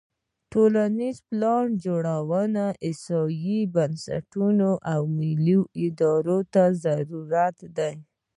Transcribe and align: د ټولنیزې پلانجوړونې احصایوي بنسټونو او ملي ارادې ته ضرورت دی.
د 0.03 0.03
ټولنیزې 0.53 1.23
پلانجوړونې 1.27 2.67
احصایوي 2.87 3.61
بنسټونو 3.75 4.69
او 4.93 5.01
ملي 5.17 5.59
ارادې 6.13 6.49
ته 6.53 6.63
ضرورت 6.83 7.57
دی. 7.77 7.93